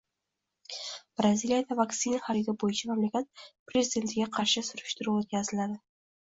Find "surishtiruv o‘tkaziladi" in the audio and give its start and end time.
4.71-5.79